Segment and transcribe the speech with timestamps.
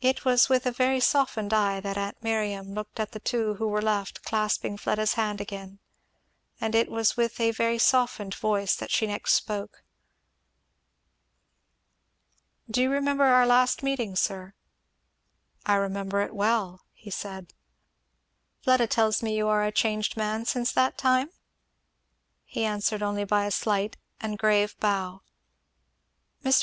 [0.00, 3.68] It was with a very softened eye that aunt Miriam looked at the two who
[3.68, 5.80] were left, clasping Fleda's hand again;
[6.62, 9.82] and it was with a very softened voice that she next spoke.
[12.70, 14.54] "Do you remember our last meeting, sir?"
[15.66, 17.52] "I remember it well," he said.
[18.62, 21.28] "Fleda tells me you are a changed man since that time?"
[22.46, 25.20] He answered only by a slight and grave bow.
[26.42, 26.56] "Mr.